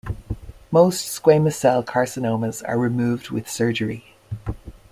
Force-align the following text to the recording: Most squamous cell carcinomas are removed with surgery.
Most 0.71 1.05
squamous 1.05 1.53
cell 1.53 1.83
carcinomas 1.83 2.67
are 2.67 2.79
removed 2.79 3.29
with 3.29 3.47
surgery. 3.47 4.15